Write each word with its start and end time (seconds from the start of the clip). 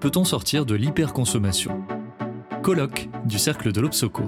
peut-on 0.00 0.24
sortir 0.24 0.66
de 0.66 0.74
l'hyperconsommation? 0.74 1.82
Colloque 2.62 3.08
du 3.24 3.38
Cercle 3.38 3.72
de 3.72 3.80
l'Obsoco. 3.80 4.24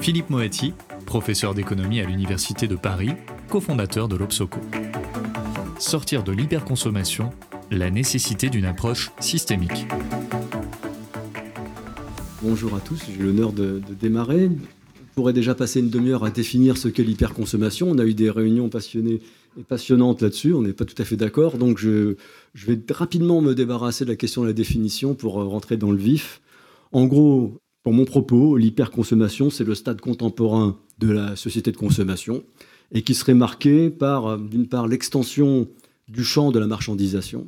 Philippe 0.00 0.30
Moetti, 0.30 0.74
professeur 1.06 1.54
d'économie 1.54 2.00
à 2.00 2.04
l'Université 2.04 2.66
de 2.66 2.76
Paris, 2.76 3.10
cofondateur 3.48 4.08
de 4.08 4.16
l'Obsoco. 4.16 4.60
Sortir 5.78 6.22
de 6.22 6.32
l'hyperconsommation, 6.32 7.30
la 7.70 7.90
nécessité 7.90 8.48
d'une 8.50 8.64
approche 8.64 9.12
systémique. 9.20 9.86
Bonjour 12.42 12.74
à 12.74 12.80
tous, 12.80 13.04
j'ai 13.06 13.22
l'honneur 13.22 13.52
de, 13.52 13.82
de, 13.86 13.94
démarrer. 13.94 14.50
Pourrait 15.20 15.34
déjà 15.34 15.54
passer 15.54 15.80
une 15.80 15.90
demi-heure 15.90 16.24
à 16.24 16.30
définir 16.30 16.78
ce 16.78 16.88
qu'est 16.88 17.02
l'hyperconsommation. 17.02 17.90
On 17.90 17.98
a 17.98 18.06
eu 18.06 18.14
des 18.14 18.30
réunions 18.30 18.70
passionnées 18.70 19.20
et 19.58 19.62
passionnante 19.62 20.22
là-dessus. 20.22 20.54
On 20.54 20.62
n'est 20.62 20.72
pas 20.72 20.86
tout 20.86 20.94
à 20.96 21.04
fait 21.04 21.18
d'accord. 21.18 21.58
Donc, 21.58 21.76
je, 21.76 22.16
vais 22.54 22.80
rapidement 22.88 23.42
me 23.42 23.54
débarrasser 23.54 24.06
de 24.06 24.08
la 24.08 24.16
question 24.16 24.40
de 24.40 24.46
la 24.46 24.54
définition 24.54 25.14
pour 25.14 25.38
euh, 25.38 25.44
rentrer 25.44 25.76
dans 25.76 25.90
le 25.90 25.98
vif. 25.98 26.40
En 26.92 27.04
gros, 27.04 27.58
pour 27.82 27.92
mon 27.92 28.06
propos, 28.06 28.56
l'hyperconsommation, 28.56 29.50
c'est 29.50 29.64
le 29.64 29.74
stade 29.74 30.00
contemporain 30.00 30.78
de 30.98 31.10
la 31.10 31.36
société 31.36 31.70
de 31.70 31.76
consommation 31.76 32.42
et 32.90 33.02
qui 33.02 33.12
serait 33.12 33.34
marqué 33.34 33.90
par, 33.90 34.26
euh, 34.26 34.38
d'une 34.38 34.68
part, 34.68 34.88
l'extension 34.88 35.68
du 36.08 36.24
champ 36.24 36.50
de 36.50 36.58
la 36.58 36.66
marchandisation. 36.66 37.46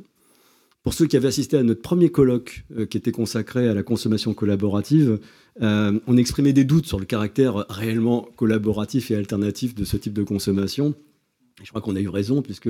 Pour 0.83 0.93
ceux 0.93 1.07
qui 1.07 1.17
avaient 1.17 1.29
assisté 1.29 1.57
à 1.57 1.63
notre 1.63 1.81
premier 1.81 2.09
colloque 2.09 2.65
euh, 2.77 2.85
qui 2.85 2.97
était 2.97 3.11
consacré 3.11 3.67
à 3.67 3.73
la 3.73 3.83
consommation 3.83 4.33
collaborative, 4.33 5.19
on 5.61 6.17
exprimait 6.17 6.53
des 6.53 6.63
doutes 6.63 6.87
sur 6.87 6.99
le 6.99 7.05
caractère 7.05 7.65
réellement 7.69 8.27
collaboratif 8.35 9.11
et 9.11 9.15
alternatif 9.15 9.75
de 9.75 9.85
ce 9.85 9.97
type 9.97 10.13
de 10.13 10.23
consommation 10.23 10.95
je 11.61 11.69
crois 11.69 11.81
qu'on 11.81 11.95
a 11.95 11.99
eu 11.99 12.09
raison, 12.09 12.41
puisque 12.41 12.69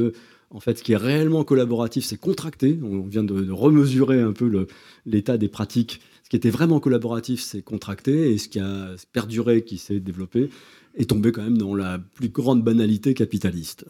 en 0.49 0.59
fait, 0.59 0.77
ce 0.77 0.83
qui 0.83 0.93
est 0.93 0.97
réellement 0.97 1.43
collaboratif, 1.43 2.03
c'est 2.03 2.17
contracté. 2.17 2.79
On 2.83 3.01
vient 3.01 3.23
de, 3.23 3.51
remesurer 3.51 4.21
un 4.21 4.33
peu 4.33 4.67
l'état 5.05 5.37
des 5.37 5.47
pratiques. 5.47 6.01
Ce 6.23 6.29
qui 6.29 6.35
était 6.35 6.49
vraiment 6.49 6.79
collaboratif, 6.79 7.41
c'est 7.41 7.61
contracté, 7.61 8.31
et 8.31 8.37
ce 8.37 8.49
qui 8.49 8.59
a 8.59 8.95
perduré, 9.11 9.63
qui 9.63 9.77
s'est 9.77 9.99
développé, 9.99 10.49
est 10.95 11.09
tombé 11.09 11.31
quand 11.31 11.43
même 11.43 11.57
dans 11.57 11.75
la 11.75 11.99
plus 11.99 12.29
grande 12.29 12.63
banalité 12.63 13.13
capitaliste. 13.13 13.85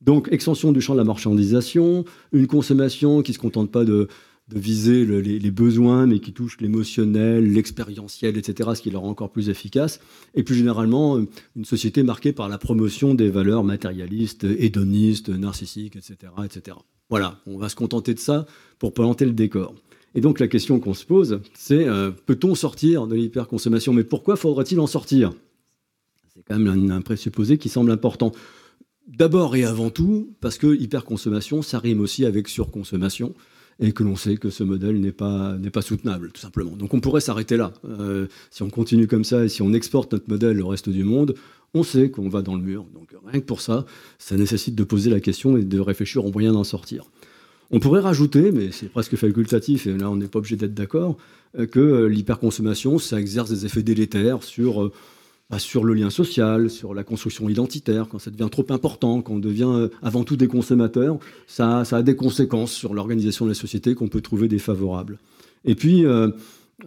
Donc, 0.00 0.28
extension 0.32 0.72
du 0.72 0.80
champ 0.80 0.94
de 0.94 0.98
la 0.98 1.04
marchandisation, 1.04 2.04
une 2.32 2.46
consommation 2.46 3.22
qui 3.22 3.32
ne 3.32 3.34
se 3.34 3.38
contente 3.38 3.70
pas 3.70 3.84
de, 3.84 4.08
viser 4.52 5.04
les, 5.04 5.50
besoins, 5.50 6.06
mais 6.06 6.18
qui 6.18 6.32
touchent 6.32 6.60
l'émotionnel, 6.60 7.52
l'expérientiel, 7.52 8.36
etc., 8.36 8.70
ce 8.74 8.82
qui 8.82 8.90
leur 8.90 9.02
rend 9.02 9.10
encore 9.10 9.30
plus 9.30 9.48
efficace. 9.48 10.00
Et 10.34 10.42
plus 10.42 10.56
généralement, 10.56 11.18
une 11.54 11.64
société 11.64 12.02
marquée 12.02 12.32
par 12.32 12.48
la 12.48 12.58
promotion 12.58 13.14
des 13.14 13.28
valeurs 13.28 13.62
matérialistes, 13.62 14.44
hédonistes, 14.44 15.28
narcissiques, 15.28 15.96
etc., 15.96 16.32
etc. 16.44 16.78
Voilà, 17.10 17.38
on 17.46 17.58
va 17.58 17.68
se 17.68 17.76
contenter 17.76 18.14
de 18.14 18.18
ça 18.18 18.46
pour 18.78 18.92
planter 18.92 19.24
le 19.24 19.32
décor. 19.32 19.74
Et 20.14 20.20
donc 20.20 20.40
la 20.40 20.48
question 20.48 20.80
qu'on 20.80 20.94
se 20.94 21.04
pose, 21.04 21.40
c'est 21.54 21.86
euh, 21.86 22.10
peut-on 22.10 22.54
sortir 22.54 23.06
de 23.06 23.14
l'hyperconsommation? 23.14 23.92
Mais 23.92 24.04
pourquoi 24.04 24.36
faudrait-il 24.36 24.80
en 24.80 24.88
sortir? 24.88 25.32
C'est 26.34 26.42
quand 26.42 26.58
même 26.58 26.90
un 26.90 27.00
présupposé 27.00 27.58
qui 27.58 27.68
semble 27.68 27.90
important. 27.90 28.32
D'abord 29.06 29.56
et 29.56 29.64
avant 29.64 29.90
tout, 29.90 30.34
parce 30.40 30.56
que 30.58 30.74
hyperconsommation, 30.74 31.62
ça 31.62 31.78
rime 31.78 32.00
aussi 32.00 32.24
avec 32.24 32.48
surconsommation 32.48 33.34
et 33.80 33.92
que 33.92 34.02
l'on 34.02 34.14
sait 34.14 34.36
que 34.36 34.50
ce 34.50 34.62
modèle 34.62 35.00
n'est 35.00 35.10
pas, 35.10 35.56
soutenable, 35.80 36.30
tout 36.32 36.40
simplement. 36.40 36.76
Donc 36.76 36.92
on 36.92 37.00
pourrait 37.00 37.22
s'arrêter 37.22 37.56
là. 37.56 37.72
Euh, 37.88 38.26
si 38.50 38.62
on 38.62 38.68
continue 38.68 39.06
comme 39.06 39.24
ça 39.24 39.44
et 39.44 39.48
si 39.48 39.62
on 39.62 39.72
exporte 39.72 40.12
notre 40.12 40.28
modèle 40.28 40.60
au 40.60 40.68
reste 40.68 40.90
du 40.90 41.02
monde, 41.02 41.34
on 41.72 41.82
sait 41.82 42.10
qu'on 42.10 42.28
va 42.28 42.42
dans 42.42 42.54
le 42.54 42.62
mur. 42.62 42.84
Donc 42.94 43.08
rien 43.26 43.40
que 43.40 43.46
pour 43.46 43.62
ça, 43.62 43.86
ça 44.18 44.36
nécessite 44.36 44.74
de 44.74 44.84
poser 44.84 45.10
la 45.10 45.20
question 45.20 45.56
et 45.56 45.64
de 45.64 45.80
réfléchir 45.80 46.24
aux 46.24 46.30
moyens 46.30 46.54
d'en 46.54 46.64
sortir. 46.64 47.04
On 47.70 47.80
pourrait 47.80 48.00
rajouter, 48.00 48.50
mais 48.52 48.70
c'est 48.72 48.88
presque 48.88 49.16
facultatif, 49.16 49.86
et 49.86 49.96
là 49.96 50.10
on 50.10 50.16
n'est 50.16 50.26
pas 50.26 50.40
obligé 50.40 50.56
d'être 50.56 50.74
d'accord, 50.74 51.16
euh, 51.58 51.66
que 51.66 52.04
l'hyperconsommation, 52.04 52.98
ça 52.98 53.20
exerce 53.20 53.48
des 53.50 53.64
effets 53.64 53.82
délétères 53.82 54.42
sur 54.42 54.82
euh, 54.82 54.92
bah, 55.50 55.58
sur 55.58 55.84
le 55.84 55.94
lien 55.94 56.10
social, 56.10 56.70
sur 56.70 56.94
la 56.94 57.02
construction 57.02 57.48
identitaire, 57.48 58.06
quand 58.08 58.20
ça 58.20 58.30
devient 58.30 58.48
trop 58.50 58.66
important, 58.70 59.20
quand 59.20 59.34
on 59.34 59.38
devient 59.40 59.68
euh, 59.68 59.88
avant 60.00 60.22
tout 60.22 60.36
des 60.36 60.46
consommateurs, 60.46 61.18
ça, 61.48 61.84
ça 61.84 61.96
a 61.96 62.02
des 62.02 62.14
conséquences 62.14 62.72
sur 62.72 62.94
l'organisation 62.94 63.46
de 63.46 63.50
la 63.50 63.54
société 63.54 63.96
qu'on 63.96 64.06
peut 64.06 64.20
trouver 64.20 64.46
défavorables. 64.46 65.18
Et 65.64 65.74
puis, 65.74 66.06
euh, 66.06 66.28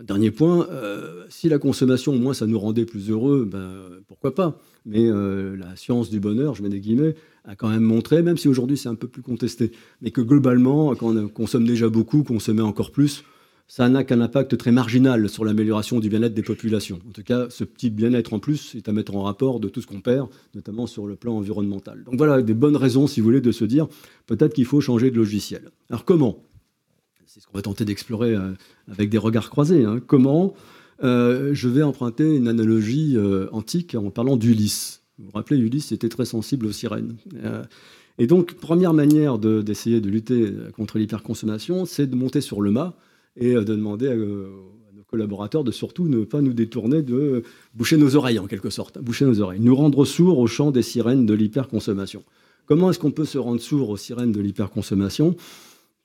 dernier 0.01 0.31
point, 0.31 0.65
euh, 0.71 1.25
si 1.27 1.49
la 1.49 1.59
consommation, 1.59 2.13
au 2.13 2.19
moins, 2.19 2.33
ça 2.33 2.47
nous 2.47 2.57
rendait 2.57 2.85
plus 2.85 3.09
heureux, 3.09 3.45
ben, 3.51 3.69
pourquoi 4.07 4.33
pas 4.33 4.57
Mais 4.85 5.09
la 5.09 5.75
science 5.75 6.09
du 6.09 6.21
bonheur, 6.21 6.55
je 6.55 6.63
mets 6.63 6.69
des 6.69 6.79
guillemets, 6.79 7.15
a 7.43 7.55
quand 7.55 7.69
même 7.69 7.83
montré, 7.83 8.21
même 8.21 8.37
si 8.37 8.47
aujourd'hui 8.47 8.77
c'est 8.77 8.89
un 8.89 8.95
peu 8.95 9.07
plus 9.07 9.21
contesté, 9.21 9.73
mais 10.01 10.11
que 10.11 10.21
globalement, 10.21 10.95
quand 10.95 11.15
on 11.15 11.27
consomme 11.27 11.65
déjà 11.65 11.89
beaucoup, 11.89 12.23
consommer 12.23 12.61
encore 12.61 12.91
plus, 12.91 13.25
ça 13.67 13.89
n'a 13.89 14.03
qu'un 14.03 14.21
impact 14.21 14.57
très 14.57 14.71
marginal 14.71 15.29
sur 15.29 15.45
l'amélioration 15.45 15.99
du 15.99 16.09
bien-être 16.09 16.33
des 16.33 16.43
populations. 16.43 16.99
En 17.07 17.11
tout 17.11 17.23
cas, 17.23 17.47
ce 17.49 17.63
petit 17.63 17.89
bien-être 17.89 18.33
en 18.33 18.39
plus 18.39 18.75
est 18.75 18.89
à 18.89 18.91
mettre 18.91 19.15
en 19.15 19.23
rapport 19.23 19.59
de 19.59 19.69
tout 19.69 19.81
ce 19.81 19.87
qu'on 19.87 20.01
perd, 20.01 20.27
notamment 20.53 20.85
sur 20.85 21.07
le 21.07 21.15
plan 21.15 21.37
environnemental. 21.37 22.03
Donc 22.03 22.15
voilà, 22.17 22.41
des 22.41 22.53
bonnes 22.53 22.75
raisons, 22.75 23.07
si 23.07 23.19
vous 23.19 23.25
voulez, 23.25 23.41
de 23.41 23.51
se 23.51 23.65
dire 23.65 23.87
peut-être 24.27 24.53
qu'il 24.53 24.65
faut 24.65 24.81
changer 24.81 25.11
de 25.11 25.15
logiciel. 25.15 25.69
Alors 25.89 26.05
comment? 26.05 26.43
C'est 27.25 27.39
ce 27.39 27.47
qu'on 27.47 27.57
va 27.57 27.63
tenter 27.63 27.83
d'explorer 27.83 28.35
euh, 28.35 28.51
avec 28.91 29.09
des 29.09 29.17
regards 29.17 29.49
croisés. 29.49 29.85
Hein. 29.85 29.99
Comment 30.05 30.53
euh, 31.03 31.55
Je 31.55 31.67
vais 31.67 31.81
emprunter 31.81 32.35
une 32.35 32.47
analogie 32.47 33.13
euh, 33.17 33.47
antique 33.51 33.95
en 33.95 34.11
parlant 34.11 34.37
d'Ulysse? 34.37 35.01
Vous 35.17 35.25
vous 35.25 35.31
rappelez, 35.31 35.59
Ulysse 35.59 35.91
était 35.91 36.09
très 36.09 36.25
sensible 36.25 36.67
aux 36.67 36.71
sirènes. 36.71 37.15
et 38.19 38.27
donc, 38.27 38.53
première 38.55 38.93
manière 38.93 39.39
d'essayer 39.39 40.01
de 40.01 40.09
lutter 40.09 40.51
contre 40.75 40.97
l'hyperconsommation, 40.97 41.85
c'est 41.85 42.07
de 42.07 42.15
monter 42.15 42.41
sur 42.41 42.61
le 42.61 42.71
mât 42.71 42.95
et 43.37 43.55
euh, 43.55 43.63
de 43.63 43.75
demander 43.75 44.07
à, 44.07 44.15
nos 44.15 45.03
collaborateurs 45.07 45.63
de 45.63 45.71
surtout 45.71 46.07
ne 46.07 46.23
pas 46.23 46.41
nous 46.41 46.53
détourner 46.53 47.01
de 47.01 47.43
boucher 47.73 47.97
nos 47.97 48.15
oreilles 48.15 48.39
en 48.39 48.47
quelque 48.47 48.69
sorte, 48.69 48.99
boucher 48.99 49.25
nos 49.25 49.41
oreilles, 49.41 49.59
nous 49.59 49.75
rendre 49.75 50.05
sourds 50.05 50.39
au 50.39 50.47
chant 50.47 50.71
des 50.71 50.81
sirènes 50.81 51.25
de 51.25 51.33
l'hyperconsommation. 51.33 52.23
Comment 52.65 52.89
est-ce 52.89 52.99
qu'on 52.99 53.11
peut 53.11 53.25
se 53.25 53.37
rendre 53.37 53.61
sourd 53.61 53.89
aux 53.89 53.97
sirènes 53.97 54.31
de 54.31 54.39
l'hyperconsommation? 54.39 55.35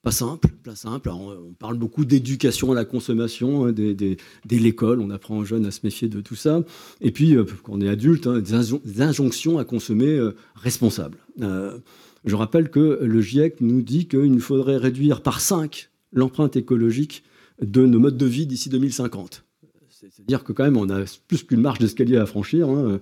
Pas 0.02 0.12
simple, 0.12 0.48
pas 0.62 0.76
simple. 0.76 1.10
on 1.10 1.52
parle 1.58 1.76
beaucoup 1.76 2.04
d'éducation 2.04 2.70
à 2.70 2.74
la 2.74 2.84
consommation, 2.84 3.66
hein, 3.66 3.72
dès, 3.72 4.16
l'école, 4.48 5.00
on 5.00 5.10
apprend 5.10 5.38
aux 5.38 5.44
jeunes 5.44 5.66
à 5.66 5.70
se 5.72 5.80
méfier 5.82 6.08
de 6.08 6.20
tout 6.20 6.36
ça. 6.36 6.62
Et 7.00 7.10
puis, 7.10 7.34
euh, 7.34 7.44
quand 7.64 7.72
on 7.74 7.80
est 7.80 7.88
adulte, 7.88 8.26
hein, 8.28 8.40
des, 8.40 9.02
injonctions 9.02 9.58
à 9.58 9.64
consommer 9.64 10.16
euh, 10.16 10.36
responsable. 10.54 11.18
je 11.38 12.34
rappelle 12.36 12.70
que 12.70 13.00
le 13.02 13.20
GIEC 13.20 13.60
nous 13.60 13.82
dit 13.82 14.06
qu'il 14.06 14.32
nous 14.32 14.40
faudrait 14.40 14.76
réduire 14.76 15.20
par 15.20 15.40
5 15.40 15.90
l'empreinte 16.12 16.56
écologique 16.56 17.24
de 17.60 17.84
nos 17.86 17.98
modes 17.98 18.16
de 18.16 18.26
vie 18.26 18.46
d'ici 18.46 18.68
2050. 18.68 19.44
C'est-à-dire 19.90 20.44
que 20.44 20.52
quand 20.52 20.64
même, 20.64 20.76
on 20.76 20.88
a 20.90 21.04
plus 21.26 21.42
qu'une 21.42 21.60
marche 21.60 21.78
d'escalier 21.78 22.16
à 22.16 22.26
franchir. 22.26 22.68
Hein. 22.68 23.00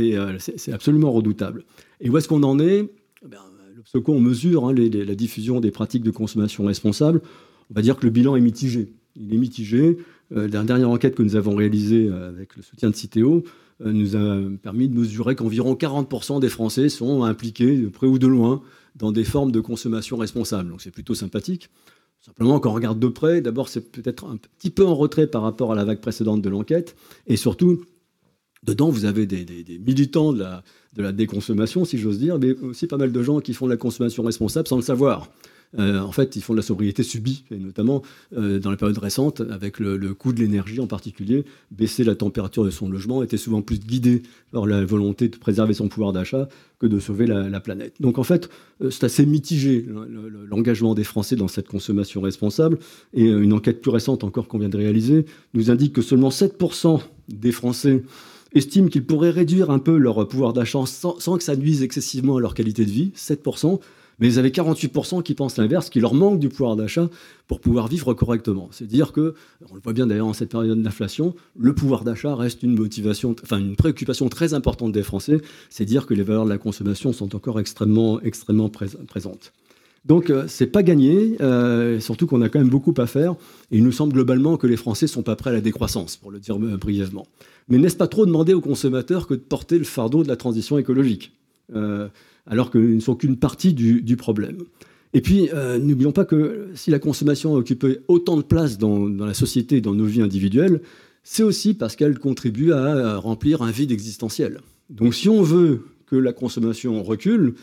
Euh, 0.00 0.38
c'est 0.38 0.72
absolument 0.72 1.12
redoutable. 1.12 1.64
Et 2.00 2.10
où 2.10 2.18
est-ce 2.18 2.28
qu'on 2.28 2.42
en 2.42 2.58
est? 2.58 2.90
Eh 3.24 3.98
on 4.08 4.20
mesure 4.20 4.66
hein, 4.66 4.74
la 4.74 5.14
diffusion 5.14 5.60
des 5.60 5.70
pratiques 5.70 6.02
de 6.02 6.10
consommation 6.10 6.64
responsable. 6.64 7.22
On 7.70 7.74
va 7.74 7.82
dire 7.82 7.96
que 7.96 8.04
le 8.04 8.10
bilan 8.10 8.36
est 8.36 8.40
mitigé. 8.40 8.92
Il 9.16 9.32
est 9.32 9.38
mitigé. 9.38 9.96
Euh, 10.32 10.48
la 10.48 10.62
dernière 10.64 10.90
enquête 10.90 11.14
que 11.14 11.22
nous 11.22 11.36
avons 11.36 11.54
réalisée 11.54 12.08
euh, 12.08 12.28
avec 12.28 12.56
le 12.56 12.62
soutien 12.62 12.90
de 12.90 12.94
Citeo 12.94 13.44
nous 13.84 14.16
a 14.16 14.40
permis 14.62 14.88
de 14.88 14.98
mesurer 14.98 15.36
qu'environ 15.36 15.74
40% 15.74 16.40
des 16.40 16.48
Français 16.48 16.88
sont 16.88 17.24
impliqués, 17.24 17.76
de 17.76 17.88
près 17.88 18.06
ou 18.06 18.18
de 18.18 18.26
loin, 18.26 18.62
dans 18.94 19.12
des 19.12 19.24
formes 19.24 19.52
de 19.52 19.60
consommation 19.60 20.16
responsable. 20.16 20.70
Donc 20.70 20.80
c'est 20.80 20.90
plutôt 20.90 21.14
sympathique. 21.14 21.68
Simplement, 22.26 22.58
quand 22.58 22.70
on 22.70 22.74
regarde 22.74 22.98
de 22.98 23.06
près, 23.06 23.40
d'abord, 23.40 23.68
c'est 23.68 23.92
peut-être 23.92 24.24
un 24.24 24.36
petit 24.36 24.70
peu 24.70 24.84
en 24.84 24.96
retrait 24.96 25.28
par 25.28 25.42
rapport 25.42 25.70
à 25.70 25.76
la 25.76 25.84
vague 25.84 26.00
précédente 26.00 26.42
de 26.42 26.48
l'enquête. 26.48 26.96
Et 27.28 27.36
surtout, 27.36 27.84
dedans, 28.64 28.90
vous 28.90 29.04
avez 29.04 29.26
des, 29.26 29.78
militants 29.78 30.32
de 30.32 30.40
la, 30.40 30.64
de 30.96 31.02
la, 31.02 31.12
déconsommation, 31.12 31.84
si 31.84 31.98
j'ose 31.98 32.18
dire, 32.18 32.40
mais 32.40 32.50
aussi 32.62 32.88
pas 32.88 32.96
mal 32.96 33.12
de 33.12 33.22
gens 33.22 33.38
qui 33.38 33.54
font 33.54 33.66
de 33.66 33.70
la 33.70 33.76
consommation 33.76 34.24
responsable 34.24 34.66
sans 34.66 34.74
le 34.74 34.82
savoir. 34.82 35.30
Euh, 35.78 36.00
en 36.00 36.12
fait, 36.12 36.36
ils 36.36 36.42
font 36.42 36.52
de 36.54 36.58
la 36.58 36.62
sobriété 36.62 37.02
subie, 37.02 37.44
et 37.50 37.56
notamment 37.56 38.02
euh, 38.36 38.58
dans 38.58 38.70
la 38.70 38.76
période 38.76 38.98
récente, 38.98 39.42
avec 39.50 39.78
le, 39.78 40.14
coût 40.14 40.32
de 40.32 40.40
l'énergie 40.40 40.80
en 40.80 40.86
particulier. 40.86 41.44
Baisser 41.70 42.04
la 42.04 42.14
température 42.14 42.64
de 42.64 42.70
son 42.70 42.88
logement 42.88 43.22
était 43.22 43.36
souvent 43.36 43.62
plus 43.62 43.78
guidé 43.78 44.22
par 44.52 44.66
la 44.66 44.84
volonté 44.84 45.28
de 45.28 45.36
préserver 45.36 45.74
son 45.74 45.88
pouvoir 45.88 46.12
d'achat 46.12 46.48
que 46.78 46.86
de 46.86 46.98
sauver 46.98 47.26
la, 47.26 47.60
planète. 47.60 47.94
Donc 48.00 48.18
en 48.18 48.22
fait, 48.22 48.50
euh, 48.82 48.90
c'est 48.90 49.04
assez 49.04 49.26
mitigé 49.26 49.86
l'engagement 50.48 50.94
des 50.94 51.04
Français 51.04 51.36
dans 51.36 51.48
cette 51.48 51.68
consommation 51.68 52.20
responsable. 52.20 52.78
Et 53.14 53.24
une 53.24 53.52
enquête 53.52 53.80
plus 53.80 53.90
récente 53.90 54.24
encore 54.24 54.48
qu'on 54.48 54.58
vient 54.58 54.68
de 54.68 54.76
réaliser 54.76 55.24
nous 55.54 55.70
indique 55.70 55.94
que 55.94 56.02
seulement 56.02 56.28
7% 56.28 57.00
des 57.28 57.52
Français 57.52 58.02
estiment 58.52 58.88
qu'ils 58.88 59.04
pourraient 59.04 59.30
réduire 59.30 59.70
un 59.70 59.78
peu 59.78 59.96
leur 59.96 60.26
pouvoir 60.28 60.52
d'achat 60.52 60.84
sans, 60.86 61.18
sans, 61.18 61.36
que 61.36 61.42
ça 61.42 61.56
nuise 61.56 61.82
excessivement 61.82 62.36
à 62.36 62.40
leur 62.40 62.54
qualité 62.54 62.84
de 62.84 62.90
vie. 62.90 63.12
7%. 63.16 63.80
Mais 64.18 64.28
vous 64.28 64.38
avez 64.38 64.50
48% 64.50 65.22
qui 65.22 65.34
pensent 65.34 65.58
l'inverse, 65.58 65.90
qui 65.90 66.00
leur 66.00 66.14
manque 66.14 66.38
du 66.38 66.48
pouvoir 66.48 66.76
d'achat 66.76 67.08
pour 67.46 67.60
pouvoir 67.60 67.86
vivre 67.86 68.14
correctement. 68.14 68.68
C'est 68.72 68.86
dire 68.86 69.12
que, 69.12 69.34
on 69.70 69.74
le 69.74 69.80
voit 69.80 69.92
bien 69.92 70.06
d'ailleurs 70.06 70.26
en 70.26 70.32
cette 70.32 70.50
période 70.50 70.82
d'inflation, 70.82 71.34
le 71.58 71.74
pouvoir 71.74 72.04
d'achat 72.04 72.34
reste 72.34 72.62
une 72.62 72.74
motivation, 72.74 73.36
enfin 73.42 73.58
une 73.58 73.76
préoccupation 73.76 74.28
très 74.28 74.54
importante 74.54 74.92
des 74.92 75.02
Français. 75.02 75.40
C'est 75.68 75.84
dire 75.84 76.06
que 76.06 76.14
les 76.14 76.22
valeurs 76.22 76.44
de 76.44 76.50
la 76.50 76.58
consommation 76.58 77.12
sont 77.12 77.36
encore 77.36 77.60
extrêmement, 77.60 78.20
extrêmement 78.22 78.70
présentes. 78.70 79.52
Donc, 80.06 80.30
euh, 80.30 80.44
c'est 80.46 80.68
pas 80.68 80.84
gagné, 80.84 81.36
euh, 81.40 81.98
surtout 81.98 82.26
qu'on 82.28 82.40
a 82.40 82.48
quand 82.48 82.60
même 82.60 82.68
beaucoup 82.68 82.94
à 82.96 83.06
faire. 83.06 83.32
Et 83.72 83.78
il 83.78 83.84
nous 83.84 83.92
semble 83.92 84.12
globalement 84.12 84.56
que 84.56 84.68
les 84.68 84.76
Français 84.76 85.08
sont 85.08 85.24
pas 85.24 85.34
prêts 85.34 85.50
à 85.50 85.52
la 85.52 85.60
décroissance, 85.60 86.16
pour 86.16 86.30
le 86.30 86.38
dire 86.38 86.56
euh, 86.56 86.76
brièvement. 86.76 87.26
Mais 87.68 87.78
n'est-ce 87.78 87.96
pas 87.96 88.06
trop 88.06 88.24
demander 88.24 88.54
aux 88.54 88.60
consommateurs 88.60 89.26
que 89.26 89.34
de 89.34 89.40
porter 89.40 89.78
le 89.78 89.84
fardeau 89.84 90.22
de 90.22 90.28
la 90.28 90.36
transition 90.36 90.78
écologique, 90.78 91.32
alors 92.46 92.70
qu'ils 92.70 92.94
ne 92.94 93.00
sont 93.00 93.16
qu'une 93.16 93.36
partie 93.36 93.74
du, 93.74 94.16
problème 94.16 94.58
Et 95.12 95.20
puis, 95.20 95.48
n'oublions 95.80 96.12
pas 96.12 96.24
que 96.24 96.68
si 96.74 96.90
la 96.90 96.98
consommation 96.98 97.54
a 97.54 97.58
occupé 97.58 97.98
autant 98.08 98.36
de 98.36 98.42
place 98.42 98.78
dans, 98.78 99.08
la 99.08 99.34
société, 99.34 99.80
dans 99.80 99.94
nos 99.94 100.04
vies 100.04 100.22
individuelles, 100.22 100.80
c'est 101.24 101.42
aussi 101.42 101.74
parce 101.74 101.96
qu'elle 101.96 102.18
contribue 102.18 102.72
à 102.72 103.16
remplir 103.18 103.62
un 103.62 103.70
vide 103.70 103.90
existentiel. 103.90 104.60
Donc, 104.90 105.14
si 105.14 105.28
on 105.28 105.42
veut 105.42 105.82
que 106.06 106.16
la 106.16 106.32
consommation 106.32 107.02
recule, 107.02 107.54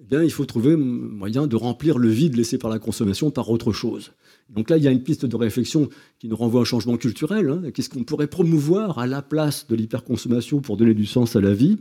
eh 0.00 0.04
bien, 0.04 0.22
il 0.22 0.30
faut 0.30 0.44
trouver 0.44 0.76
moyen 0.76 1.46
de 1.46 1.56
remplir 1.56 1.98
le 1.98 2.08
vide 2.08 2.36
laissé 2.36 2.58
par 2.58 2.70
la 2.70 2.78
consommation 2.78 3.30
par 3.30 3.50
autre 3.50 3.72
chose. 3.72 4.12
Donc 4.50 4.68
là, 4.68 4.76
il 4.76 4.82
y 4.82 4.88
a 4.88 4.90
une 4.90 5.02
piste 5.02 5.24
de 5.24 5.36
réflexion 5.36 5.88
qui 6.18 6.28
nous 6.28 6.36
renvoie 6.36 6.60
au 6.60 6.64
changement 6.64 6.96
culturel. 6.96 7.48
Hein. 7.48 7.70
Qu'est-ce 7.72 7.88
qu'on 7.88 8.04
pourrait 8.04 8.26
promouvoir 8.26 8.98
à 8.98 9.06
la 9.06 9.22
place 9.22 9.66
de 9.68 9.74
l'hyperconsommation 9.74 10.60
pour 10.60 10.76
donner 10.76 10.94
du 10.94 11.06
sens 11.06 11.36
à 11.36 11.40
la 11.40 11.54
vie? 11.54 11.78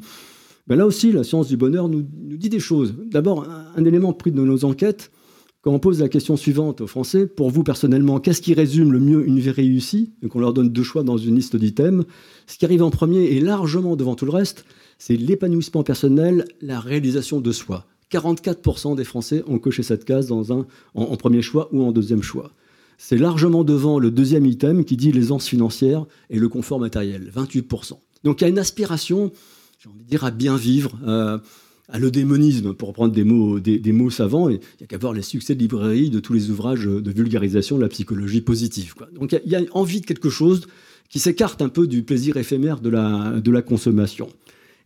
Ben 0.68 0.76
Là 0.76 0.86
aussi, 0.86 1.12
la 1.12 1.24
science 1.24 1.48
du 1.48 1.58
bonheur 1.58 1.90
nous, 1.90 2.04
dit 2.04 2.50
des 2.50 2.60
choses. 2.60 2.96
D'abord, 3.12 3.48
un, 3.76 3.86
élément 3.86 4.14
pris 4.14 4.32
de 4.32 4.42
nos 4.42 4.66
enquêtes, 4.66 5.12
quand 5.62 5.72
on 5.72 5.80
pose 5.80 6.02
la 6.02 6.10
question 6.10 6.36
suivante 6.36 6.82
aux 6.82 6.88
Français, 6.88 7.26
pour 7.26 7.50
vous 7.50 7.64
personnellement, 7.64 8.20
qu'est-ce 8.20 8.42
qui 8.42 8.54
résume 8.54 8.92
le 8.92 9.00
mieux 9.00 9.26
une 9.26 9.40
vie 9.40 9.50
réussie? 9.50 10.12
Donc 10.22 10.36
on 10.36 10.40
leur 10.40 10.54
donne 10.54 10.70
deux 10.70 10.84
choix 10.84 11.04
dans 11.04 11.18
une 11.18 11.36
liste 11.36 11.56
d'items. 11.56 12.06
Ce 12.48 12.58
qui 12.58 12.66
arrive 12.66 12.84
en 12.84 12.90
premier 12.90 13.24
et 13.24 13.40
largement 13.40 13.96
devant 13.96 14.16
tout 14.16 14.26
le 14.26 14.32
reste, 14.32 14.66
c'est 14.98 15.16
l'épanouissement 15.16 15.84
personnel, 15.84 16.46
la 16.62 16.82
réalisation 16.82 17.40
de 17.40 17.52
soi. 17.54 17.86
44% 18.12 18.96
des 18.96 19.04
Français 19.04 19.44
ont 19.48 19.58
coché 19.58 19.84
cette 19.84 20.06
case 20.06 20.28
dans 20.28 20.54
un, 20.54 20.66
en, 20.94 21.16
premier 21.16 21.42
choix 21.42 21.70
ou 21.72 21.84
en 21.84 21.92
deuxième 21.92 22.22
choix. 22.22 22.52
C'est 22.98 23.18
largement 23.18 23.64
devant 23.64 24.00
le 24.00 24.12
deuxième 24.12 24.46
item 24.46 24.86
qui 24.86 24.98
dit 24.98 25.12
l'aisance 25.12 25.48
financière 25.48 26.06
et 26.30 26.40
le 26.40 26.48
confort 26.48 26.80
matériel, 26.80 27.32
28%. 27.36 27.94
Donc 28.24 28.42
il 28.42 28.44
y 28.44 28.48
a 28.48 28.50
une 28.50 28.60
aspiration, 28.60 29.32
à 30.22 30.32
bien 30.32 30.56
vivre, 30.56 30.98
euh, 31.06 31.38
à 31.90 32.00
l'eudémonisme, 32.00 32.74
pour 32.74 32.90
reprendre 32.90 33.14
des 33.14 33.24
mots, 33.24 33.60
des, 33.60 33.92
mots 33.92 34.10
savants. 34.10 34.50
il 34.50 34.56
n'y 34.56 34.84
a 34.84 34.88
qu'à 34.88 34.98
voir 34.98 35.14
les 35.14 35.22
succès 35.22 35.56
de 35.56 35.60
librairie 35.60 36.10
de 36.10 36.20
tous 36.20 36.34
les 36.34 36.50
ouvrages 36.50 36.86
de 36.86 37.12
vulgarisation 37.12 37.78
de 37.78 37.82
la 37.82 37.90
psychologie 37.90 38.42
positive. 38.42 38.96
Donc 39.14 39.36
il 39.46 39.52
y, 39.52 39.56
a 39.56 39.62
envie 39.72 40.02
de 40.02 40.06
quelque 40.06 40.30
chose 40.30 40.68
qui 41.10 41.20
s'écarte 41.20 41.62
un 41.62 41.70
peu 41.70 41.88
du 41.88 42.04
plaisir 42.04 42.38
éphémère 42.38 42.80
de 42.80 42.90
la, 42.90 43.40
de 43.40 43.52
la 43.52 43.62
consommation. 43.62 44.30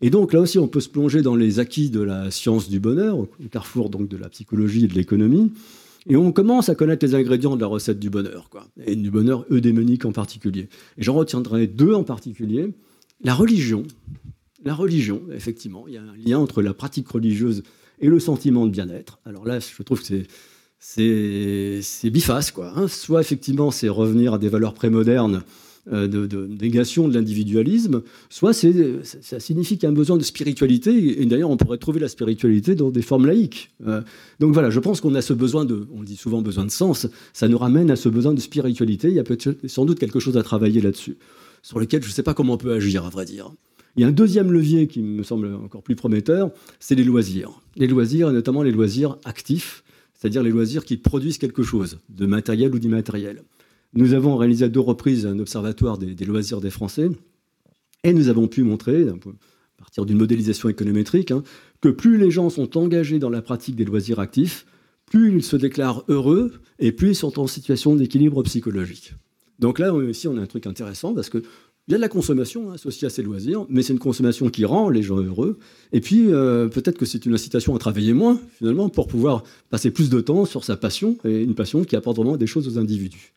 Et 0.02 0.10
donc 0.10 0.34
là 0.34 0.42
aussi, 0.42 0.60
on 0.60 0.68
peut 0.68 0.80
se 0.80 0.90
plonger 0.90 1.22
dans 1.22 1.36
les 1.36 1.60
acquis 1.60 1.90
de 1.90 2.02
la 2.02 2.30
science 2.32 2.70
du 2.70 2.80
bonheur, 2.80 3.18
au 3.18 3.28
carrefour 3.52 3.90
donc 3.90 4.08
de 4.08 4.18
la 4.18 4.30
psychologie 4.30 4.86
et 4.86 4.88
de 4.88 4.94
l'économie. 4.94 5.52
Et 6.10 6.16
on 6.16 6.32
commence 6.32 6.70
à 6.70 6.76
connaître 6.76 7.06
les 7.06 7.16
ingrédients 7.16 7.56
de 7.56 7.62
la 7.62 7.68
recette 7.68 8.00
du 8.00 8.10
bonheur, 8.10 8.50
quoi, 8.50 8.68
et 8.86 8.96
du 8.96 9.12
bonheur 9.12 9.46
eudémonique 9.52 10.06
en 10.06 10.12
particulier. 10.12 10.70
Et 10.98 11.04
j'en 11.04 11.14
retiendrai 11.16 11.68
deux 11.68 11.94
en 11.94 12.04
particulier. 12.04 12.72
La 13.24 13.34
religion. 13.34 13.84
La 14.64 14.74
religion, 14.74 15.22
effectivement, 15.34 15.86
il 15.88 15.94
y 15.94 15.98
a 15.98 16.02
un 16.02 16.16
lien 16.16 16.40
entre 16.40 16.62
la 16.62 16.74
pratique 16.74 17.08
religieuse 17.08 17.64
et 18.00 18.08
le 18.08 18.20
sentiment 18.20 18.66
de 18.66 18.72
bien-être. 18.72 19.20
Alors 19.26 19.46
là, 19.46 19.60
je 19.60 19.84
trouve 19.84 20.02
que 20.02 20.08
c'est 20.08 20.28
c'est 20.80 22.10
biface, 22.10 22.52
quoi. 22.52 22.74
Hein. 22.76 22.88
Soit 22.88 23.22
effectivement, 23.22 23.72
c'est 23.72 23.90
revenir 23.90 24.34
à 24.34 24.38
des 24.38 24.50
valeurs 24.50 24.74
prémodernes 24.74 25.44
euh, 25.94 26.08
de, 26.08 26.48
négation 26.48 27.08
de 27.08 27.14
l'individualisme, 27.14 28.02
soit 28.30 28.52
ça 28.52 29.40
signifie 29.40 29.76
qu'il 29.76 29.84
y 29.84 29.86
a 29.86 29.90
un 29.90 29.94
besoin 29.94 30.18
de 30.18 30.24
spiritualité, 30.24 31.22
et 31.22 31.26
d'ailleurs 31.26 31.50
on 31.50 31.56
pourrait 31.56 31.78
trouver 31.78 32.02
la 32.02 32.10
spiritualité 32.10 32.76
dans 32.76 32.90
des 32.90 33.02
formes 33.02 33.26
laïques. 33.26 33.72
Euh, 33.88 34.02
donc 34.42 34.54
voilà, 34.54 34.70
je 34.70 34.82
pense 34.82 35.00
qu'on 35.00 35.16
a 35.16 35.22
ce 35.22 35.32
besoin 35.32 35.64
de, 35.64 35.88
on 35.94 36.04
dit 36.04 36.18
souvent 36.18 36.42
besoin 36.42 36.66
de 36.66 36.72
sens, 36.72 37.08
ça 37.32 37.48
nous 37.48 37.58
ramène 37.58 37.90
à 37.90 37.96
ce 37.96 38.10
besoin 38.10 38.34
de 38.34 38.42
spiritualité, 38.42 39.08
il 39.08 39.14
y 39.14 39.20
a 39.20 39.24
sans 39.68 39.86
doute 39.86 39.98
quelque 39.98 40.20
chose 40.20 40.36
à 40.36 40.44
travailler 40.44 40.82
là-dessus, 40.82 41.16
sur 41.62 41.80
lequel 41.80 42.04
je 42.04 42.10
ne 42.10 42.14
sais 42.14 42.24
pas 42.24 42.34
comment 42.34 42.56
on 42.56 42.58
peut 42.58 42.74
agir, 42.74 43.06
à 43.06 43.10
vrai 43.10 43.24
dire. 43.24 43.52
Il 43.98 44.02
y 44.02 44.04
a 44.04 44.08
un 44.08 44.12
deuxième 44.12 44.52
levier 44.52 44.88
qui 44.88 45.02
me 45.02 45.24
semble 45.24 45.56
encore 45.56 45.82
plus 45.82 45.96
prometteur, 45.96 46.52
c'est 46.80 46.94
les 46.94 47.04
loisirs. 47.04 47.62
Les 47.76 47.88
loisirs, 47.88 48.30
et 48.30 48.32
notamment 48.32 48.62
les 48.62 48.72
loisirs 48.72 49.18
actifs, 49.26 49.84
c'est-à-dire 50.14 50.44
les 50.44 50.52
loisirs 50.52 50.86
qui 50.86 50.98
produisent 50.98 51.40
quelque 51.40 51.64
chose, 51.64 52.00
de 52.10 52.28
matériel 52.28 52.74
ou 52.76 52.80
d'immatériel. 52.80 53.42
Nous 53.94 54.14
avons 54.14 54.38
réalisé 54.38 54.66
à 54.66 54.70
deux 54.70 54.80
reprises 54.80 55.26
un 55.26 55.40
observatoire 55.40 55.98
des, 55.98 56.14
loisirs 56.26 56.62
des 56.62 56.70
Français 56.70 57.10
et 58.04 58.14
nous 58.14 58.30
avons 58.30 58.48
pu 58.48 58.62
montrer, 58.62 59.08
à 59.08 59.14
partir 59.80 60.06
d'une 60.06 60.18
modélisation 60.18 60.70
économétrique, 60.70 61.32
hein, 61.32 61.42
que 61.82 61.90
plus 61.90 62.20
les 62.20 62.30
gens 62.30 62.52
sont 62.52 62.78
engagés 62.78 63.18
dans 63.18 63.32
la 63.32 63.42
pratique 63.42 63.76
des 63.76 63.86
loisirs 63.86 64.20
actifs, 64.20 64.68
plus 65.08 65.34
ils 65.34 65.44
se 65.44 65.56
déclarent 65.56 66.04
heureux 66.08 66.54
et 66.78 66.92
plus 66.92 67.10
ils 67.10 67.16
sont 67.16 67.40
en 67.40 67.48
situation 67.48 67.96
d'équilibre 67.96 68.44
psychologique. 68.44 69.14
Donc 69.60 69.80
là, 69.80 69.92
ici, 70.08 70.28
on 70.28 70.38
a 70.38 70.42
un 70.42 70.46
truc 70.46 70.68
intéressant 70.68 71.16
parce 71.16 71.30
que 71.30 71.42
il 71.88 71.92
y 71.92 71.96
a 71.96 71.98
de 71.98 72.02
la 72.02 72.10
consommation 72.10 72.70
hein, 72.70 72.74
associée 72.74 73.08
à 73.08 73.10
ces 73.10 73.24
loisirs, 73.24 73.66
mais 73.70 73.82
c'est 73.82 73.94
une 73.94 74.00
consommation 74.00 74.50
qui 74.50 74.66
rend 74.66 74.90
les 74.90 75.04
gens 75.04 75.18
heureux. 75.18 75.58
Et 75.94 76.02
puis, 76.02 76.26
euh, 76.28 76.68
peut-être 76.68 76.98
que 76.98 77.06
c'est 77.06 77.26
une 77.26 77.34
incitation 77.34 77.76
à 77.76 77.80
travailler 77.80 78.14
moins, 78.14 78.42
finalement, 78.58 78.90
pour 78.90 79.08
pouvoir 79.08 79.44
passer 79.70 79.92
plus 79.92 80.10
de 80.10 80.20
temps 80.20 80.44
sur 80.44 80.66
sa 80.66 80.76
passion, 80.76 81.18
et 81.24 81.44
une 81.44 81.56
passion 81.56 81.86
qui 81.86 81.96
apporte 81.96 82.18
vraiment 82.18 82.36
des 82.36 82.48
choses 82.48 82.68
aux 82.68 82.78
individus. 82.78 83.34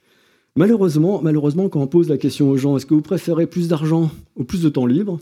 Malheureusement, 0.57 1.23
quand 1.69 1.81
on 1.81 1.87
pose 1.87 2.09
la 2.09 2.19
question 2.19 2.51
aux 2.51 2.57
gens, 2.57 2.77
est-ce 2.77 2.87
que 2.87 2.95
vous 2.95 3.03
préférez 3.03 3.47
plus 3.47 3.69
d'argent 3.69 4.11
ou 4.35 4.43
plus 4.43 4.63
de 4.63 4.69
temps 4.69 4.87
libre? 4.87 5.21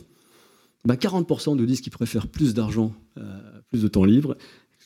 Bah 0.87 0.95
40% 0.95 1.55
nous 1.55 1.67
disent 1.67 1.83
qu'ils 1.83 1.93
préfèrent 1.93 2.29
plus 2.29 2.55
d'argent, 2.55 2.95
euh, 3.19 3.23
plus 3.69 3.83
de 3.83 3.89
temps 3.89 4.05
libre, 4.05 4.39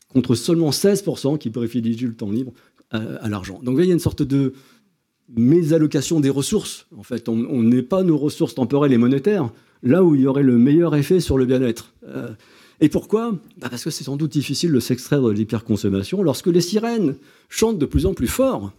contre 0.08 0.34
seulement 0.34 0.70
16% 0.70 1.38
qui 1.38 1.50
privilégient 1.50 2.08
le 2.08 2.14
temps 2.14 2.30
libre 2.30 2.52
euh, 2.94 3.18
à, 3.20 3.28
l'argent. 3.28 3.60
Donc 3.62 3.78
il 3.78 3.86
y 3.86 3.90
a 3.90 3.92
une 3.92 4.00
sorte 4.00 4.22
de 4.22 4.52
mésallocation 5.34 6.20
des 6.20 6.30
ressources. 6.30 6.86
En 6.96 7.02
fait, 7.02 7.28
on 7.28 7.62
n'est 7.62 7.82
pas 7.82 8.02
nos 8.02 8.18
ressources 8.18 8.54
temporelles 8.54 8.92
et 8.92 8.98
monétaires 8.98 9.50
là 9.82 10.04
où 10.04 10.14
il 10.14 10.22
y 10.22 10.26
aurait 10.26 10.42
le 10.42 10.58
meilleur 10.58 10.94
effet 10.94 11.20
sur 11.20 11.38
le 11.38 11.44
bien-être. 11.44 11.92
Euh, 12.06 12.28
et 12.80 12.88
pourquoi? 12.88 13.32
Bah 13.60 13.68
Parce 13.70 13.84
que 13.84 13.90
c'est 13.90 14.04
sans 14.04 14.16
doute 14.16 14.32
difficile 14.32 14.72
de 14.72 14.80
s'extraire 14.80 15.22
de 15.22 15.30
l'hyperconsommation 15.30 16.22
lorsque 16.22 16.48
les 16.48 16.60
sirènes 16.60 17.16
chantent 17.48 17.78
de 17.78 17.86
plus 17.86 18.06
en 18.06 18.14
plus 18.14 18.28
fort 18.28 18.72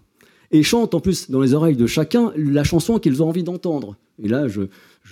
et 0.52 0.62
chantent 0.64 0.94
en 0.94 1.00
plus 1.00 1.30
dans 1.32 1.42
les 1.42 1.54
oreilles 1.54 1.76
de 1.76 1.88
chacun 1.88 2.32
la 2.36 2.64
chanson 2.64 3.00
qu'ils 3.00 3.24
ont 3.24 3.30
envie 3.30 3.44
d'entendre. 3.44 3.96
Et 4.22 4.28
là, 4.28 4.48
je, 4.48 4.62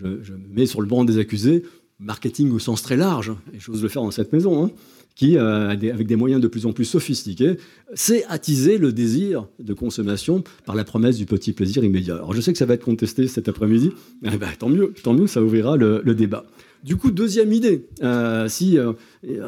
me 0.04 0.48
mets 0.54 0.66
sur 0.66 0.82
le 0.82 0.88
banc 0.88 1.04
des 1.04 1.18
accusés, 1.18 1.64
marketing 2.02 2.52
au 2.52 2.60
sens 2.60 2.82
très 2.82 2.98
large, 2.98 3.32
et 3.54 3.60
j'ose 3.60 3.82
le 3.82 3.90
faire 3.90 4.02
dans 4.02 4.12
cette 4.12 4.34
maison, 4.34 4.66
hein, 4.66 4.72
qui, 5.16 5.38
euh, 5.38 5.70
avec 5.70 6.08
des 6.08 6.16
moyens 6.16 6.42
de 6.42 6.48
plus 6.48 6.66
en 6.66 6.74
plus 6.74 6.86
sophistiqués, 6.86 7.58
sait 7.94 8.26
attiser 8.28 8.78
le 8.78 8.92
désir 8.92 9.48
de 9.60 9.74
consommation 9.74 10.44
par 10.66 10.76
la 10.76 10.84
promesse 10.84 11.18
du 11.18 11.26
petit 11.26 11.54
plaisir 11.54 11.84
immédiat. 11.84 12.16
Alors 12.16 12.34
je 12.34 12.42
sais 12.42 12.52
que 12.52 12.58
ça 12.58 12.66
va 12.66 12.74
être 12.74 12.86
contesté 12.86 13.28
cet 13.28 13.48
après-midi, 13.48 13.92
mais 14.22 14.38
bah, 14.38 14.48
tant 14.58 14.70
mieux, 14.70 14.94
tant 15.04 15.14
mieux, 15.14 15.28
ça 15.28 15.42
ouvrira 15.44 15.78
le, 15.78 16.02
débat. 16.16 16.46
Du 16.84 16.96
coup, 16.96 17.12
deuxième 17.12 17.54
idée, 17.54 17.88
euh, 18.02 18.48
si 18.48 18.78
euh, 18.78 18.94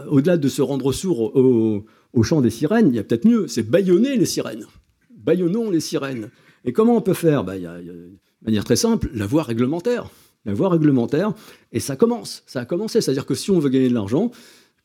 au-delà 0.10 0.38
de 0.38 0.48
se 0.48 0.62
rendre 0.62 0.94
sourd 0.94 1.36
au, 1.36 1.86
au 2.14 2.24
chant 2.24 2.42
des 2.42 2.52
sirènes, 2.52 2.90
il 2.90 2.96
y 2.96 3.00
a 3.00 3.04
peut-être 3.04 3.26
mieux, 3.26 3.48
c'est 3.48 3.64
baïonner 3.64 4.16
les 4.16 4.26
sirènes 4.26 4.66
baillonnons 5.24 5.72
les 5.72 5.80
sirènes. 5.80 6.30
Et 6.66 6.74
comment 6.74 6.96
on 6.96 7.02
peut 7.02 7.14
faire? 7.14 7.44
Il 7.56 7.62
y, 7.62 7.68
a 7.68 7.80
une 7.80 8.18
manière 8.42 8.64
très 8.64 8.76
simple, 8.76 9.10
la 9.14 9.26
voie 9.26 9.44
réglementaire. 9.44 10.10
La 10.46 10.54
voie 10.54 10.70
réglementaire, 10.70 11.34
et 11.72 11.80
ça 11.80 11.96
commence, 11.96 12.44
ça 12.48 12.62
a 12.62 12.66
commencé. 12.66 13.00
C'est-à-dire 13.00 13.26
que 13.26 13.36
si 13.36 13.50
on 13.52 13.60
veut 13.60 13.70
gagner 13.70 13.90
de 13.90 13.94
l'argent, 13.94 14.32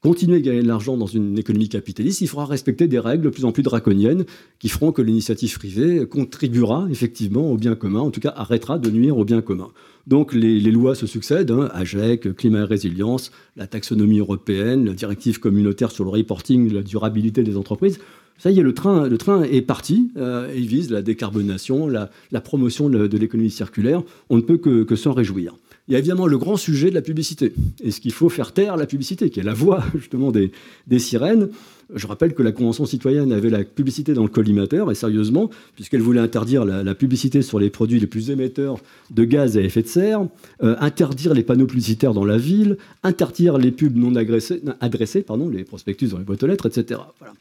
continuer 0.01 0.37
à 0.37 0.41
gagner 0.41 0.63
de 0.63 0.69
l'argent 0.69 0.97
dans 0.97 1.07
une 1.07 1.37
économie 1.39 1.69
capitaliste, 1.69 2.21
il 2.21 2.29
faudra 2.29 2.47
respecter 2.47 2.87
des 2.87 3.01
règles 3.01 3.25
de 3.25 3.31
plus 3.31 3.45
en 3.45 3.53
plus 3.53 3.63
draconiennes 3.63 4.25
qui 4.61 4.69
feront 4.69 4.93
que 4.93 5.03
l'initiative 5.03 5.59
privée 5.59 6.07
contribuera 6.07 6.87
effectivement 6.91 7.51
au 7.51 7.57
bien 7.57 7.75
commun, 7.75 8.01
en 8.01 8.11
tout 8.11 8.21
cas 8.21 8.33
arrêtera 8.37 8.79
de 8.79 8.91
nuire 8.91 9.19
au 9.19 9.25
bien 9.25 9.41
commun. 9.41 9.71
Donc 10.07 10.33
les, 10.33 10.61
lois 10.71 10.95
se 10.95 11.07
succèdent, 11.07 11.51
hein, 11.51 11.69
AGEC, 11.75 12.35
climat 12.35 12.61
et 12.61 12.65
résilience, 12.65 13.31
la 13.57 13.67
taxonomie 13.67 14.21
européenne, 14.21 14.87
la 14.87 14.95
directive 14.95 15.41
communautaire 15.41 15.91
sur 15.91 16.05
le 16.05 16.11
reporting, 16.11 16.73
la 16.73 16.83
durabilité 16.83 17.43
des 17.43 17.57
entreprises. 17.57 17.99
Ça 18.39 18.53
y 18.53 18.61
est, 18.61 18.63
le 18.63 18.73
train, 18.73 19.09
le 19.09 19.19
train 19.19 19.43
est 19.43 19.63
parti. 19.63 20.13
Euh, 20.17 20.53
il 20.57 20.69
vise 20.69 20.91
la 20.91 21.03
décarbonation, 21.03 21.89
la, 21.89 22.09
promotion 22.41 22.89
de, 22.89 23.19
l'économie 23.19 23.51
circulaire. 23.51 24.03
On 24.31 24.37
ne 24.37 24.43
peut 24.43 24.59
que, 24.59 24.97
s'en 24.97 25.13
réjouir. 25.13 25.57
Il 25.89 25.93
y 25.93 25.95
a 25.97 25.99
évidemment 25.99 26.27
le 26.27 26.39
grand 26.39 26.57
sujet 26.57 26.91
de 26.91 26.95
la 26.95 27.03
publicité. 27.03 27.53
Est-ce 27.83 28.01
qu'il 28.01 28.13
faut 28.13 28.29
faire 28.29 28.53
taire 28.53 28.77
la 28.77 28.87
publicité, 28.87 29.31
qui 29.31 29.41
est 29.41 29.43
la 29.43 29.55
voix 29.55 29.83
justement 29.95 30.31
des, 30.31 30.53
sirènes 30.99 31.49
Je 31.93 32.07
rappelle 32.07 32.35
que 32.35 32.43
la 32.45 32.53
Convention 32.53 32.87
citoyenne 32.87 33.33
avait 33.33 33.51
la 33.51 33.65
publicité 33.65 34.15
dans 34.15 34.23
le 34.23 34.29
collimateur, 34.29 34.93
et 34.93 34.95
sérieusement, 34.95 35.51
puisqu'elle 35.75 36.03
voulait 36.03 36.21
interdire 36.21 36.65
la, 36.65 36.95
publicité 36.95 37.43
sur 37.43 37.59
les 37.59 37.71
produits 37.71 37.99
les 37.99 38.07
plus 38.07 38.31
émetteurs 38.31 38.79
de 39.11 39.25
gaz 39.25 39.57
à 39.57 39.63
effet 39.63 39.83
de 39.83 39.89
serre, 39.89 40.29
euh, 40.63 40.77
interdire 40.79 41.35
les 41.35 41.43
panneaux 41.43 41.67
publicitaires 41.67 42.15
dans 42.15 42.27
la 42.27 42.39
ville, 42.39 42.77
interdire 43.03 43.59
les 43.59 43.73
pubs 43.73 43.97
non 43.97 44.15
adressées, 44.15 45.23
pardon, 45.23 45.49
les 45.49 45.65
prospectus 45.65 46.09
dans 46.09 46.19
les 46.19 46.25
boîtes 46.25 46.43
aux 46.45 46.47
lettres, 46.47 46.67
etc. 46.67 47.01
Voilà. 47.19 47.35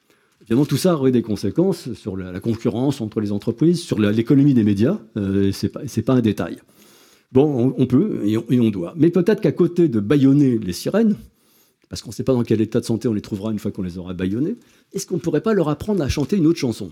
Évidemment, 0.48 0.66
tout 0.66 0.78
ça 0.78 0.96
aurait 0.96 1.12
des 1.12 1.22
conséquences 1.22 1.92
sur 1.94 2.16
la, 2.16 2.40
concurrence 2.40 3.02
entre 3.02 3.20
les 3.20 3.34
entreprises, 3.34 3.82
sur 3.82 4.00
l'économie 4.00 4.54
des 4.54 4.64
médias. 4.64 4.98
Euh, 5.18 5.52
Ce 5.52 5.68
n'est 5.68 6.04
pas, 6.04 6.14
un 6.14 6.22
détail. 6.22 6.60
Bon, 7.34 7.76
on, 7.78 7.86
peut 7.86 8.22
et 8.24 8.38
on, 8.38 8.70
doit. 8.70 8.94
Mais 8.96 9.10
peut-être 9.10 9.42
qu'à 9.42 9.52
côté 9.52 9.90
de 9.90 10.00
baïonner 10.00 10.58
les 10.58 10.72
sirènes, 10.72 11.18
parce 11.90 12.02
qu'on 12.02 12.12
ne 12.12 12.14
sait 12.14 12.24
pas 12.24 12.34
dans 12.34 12.44
quel 12.44 12.62
état 12.62 12.80
de 12.80 12.86
santé 12.86 13.10
on 13.10 13.14
les 13.14 13.22
trouvera 13.22 13.52
une 13.52 13.60
fois 13.60 13.72
qu'on 13.72 13.82
les 13.82 13.98
aura 13.98 14.14
baillonnés, 14.14 14.56
est-ce 14.94 15.06
qu'on 15.06 15.16
ne 15.16 15.20
pourrait 15.20 15.42
pas 15.42 15.54
leur 15.54 15.68
apprendre 15.68 16.02
à 16.02 16.08
chanter 16.08 16.38
une 16.38 16.48
autre 16.48 16.60
chanson? 16.60 16.92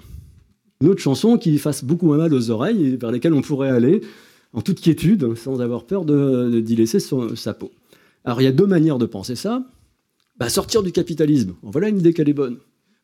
Une 0.81 0.89
autre 0.89 1.01
chanson 1.01 1.37
qui 1.37 1.57
fasse 1.57 1.85
beaucoup 1.85 2.07
moins 2.07 2.17
mal 2.17 2.33
aux 2.33 2.49
oreilles 2.49 2.85
et 2.85 2.97
vers 2.97 3.11
lesquelles 3.11 3.33
on 3.33 3.41
pourrait 3.41 3.69
aller 3.69 4.01
en 4.51 4.61
toute 4.61 4.81
quiétude, 4.81 5.35
sans 5.35 5.61
avoir 5.61 5.85
peur 5.85 6.03
d'y 6.03 6.75
laisser 6.75 6.99
sa 6.99 7.53
peau. 7.53 7.71
Alors 8.25 8.41
il 8.41 8.43
y 8.43 8.47
a 8.47 8.51
deux 8.51 8.67
manières 8.67 8.97
de 8.97 9.05
penser 9.05 9.35
ça. 9.35 9.65
Bah, 10.37 10.49
sortir 10.49 10.83
du 10.83 10.91
capitalisme, 10.91 11.53
voilà 11.61 11.87
une 11.87 11.99
idée 11.99 12.13
qu'elle 12.13 12.27
est 12.27 12.33
bonne. 12.33 12.57